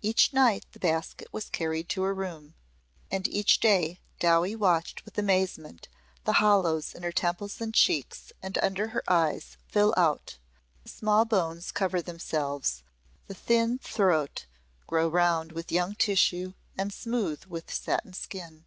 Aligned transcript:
Each 0.00 0.32
night 0.32 0.64
the 0.72 0.78
basket 0.78 1.28
was 1.34 1.50
carried 1.50 1.90
to 1.90 2.00
her 2.04 2.14
room. 2.14 2.54
And 3.10 3.28
each 3.28 3.60
day 3.60 4.00
Dowie 4.20 4.56
watched 4.56 5.04
with 5.04 5.18
amazement 5.18 5.88
the 6.24 6.32
hollows 6.40 6.94
in 6.94 7.02
her 7.02 7.12
temples 7.12 7.60
and 7.60 7.74
cheeks 7.74 8.32
and 8.42 8.56
under 8.62 8.88
her 8.88 9.04
eyes 9.06 9.58
fill 9.68 9.92
out, 9.94 10.38
the 10.82 10.88
small 10.88 11.26
bones 11.26 11.72
cover 11.72 12.00
themselves, 12.00 12.84
the 13.26 13.34
thinned 13.34 13.82
throat 13.82 14.46
grow 14.86 15.08
round 15.08 15.52
with 15.52 15.70
young 15.70 15.94
tissue 15.94 16.54
and 16.78 16.90
smooth 16.90 17.44
with 17.44 17.70
satin 17.70 18.14
skin. 18.14 18.64